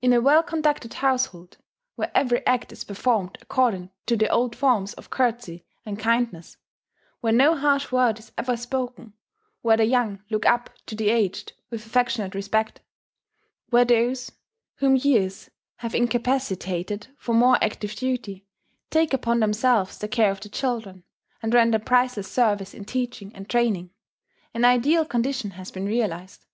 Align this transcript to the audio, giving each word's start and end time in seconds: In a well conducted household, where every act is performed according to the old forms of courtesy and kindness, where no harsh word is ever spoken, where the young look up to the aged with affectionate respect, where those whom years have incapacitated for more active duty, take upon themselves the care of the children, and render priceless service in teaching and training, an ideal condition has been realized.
In 0.00 0.14
a 0.14 0.22
well 0.22 0.42
conducted 0.42 0.94
household, 0.94 1.58
where 1.94 2.10
every 2.14 2.46
act 2.46 2.72
is 2.72 2.82
performed 2.82 3.36
according 3.42 3.90
to 4.06 4.16
the 4.16 4.26
old 4.30 4.56
forms 4.56 4.94
of 4.94 5.10
courtesy 5.10 5.66
and 5.84 5.98
kindness, 5.98 6.56
where 7.20 7.34
no 7.34 7.54
harsh 7.54 7.92
word 7.92 8.18
is 8.18 8.32
ever 8.38 8.56
spoken, 8.56 9.12
where 9.60 9.76
the 9.76 9.84
young 9.84 10.24
look 10.30 10.46
up 10.46 10.70
to 10.86 10.94
the 10.94 11.10
aged 11.10 11.52
with 11.68 11.84
affectionate 11.84 12.34
respect, 12.34 12.80
where 13.68 13.84
those 13.84 14.32
whom 14.76 14.96
years 14.96 15.50
have 15.76 15.94
incapacitated 15.94 17.08
for 17.18 17.34
more 17.34 17.62
active 17.62 17.94
duty, 17.94 18.46
take 18.88 19.12
upon 19.12 19.40
themselves 19.40 19.98
the 19.98 20.08
care 20.08 20.30
of 20.30 20.40
the 20.40 20.48
children, 20.48 21.04
and 21.42 21.52
render 21.52 21.78
priceless 21.78 22.32
service 22.32 22.72
in 22.72 22.86
teaching 22.86 23.30
and 23.36 23.50
training, 23.50 23.90
an 24.54 24.64
ideal 24.64 25.04
condition 25.04 25.50
has 25.50 25.70
been 25.70 25.84
realized. 25.84 26.46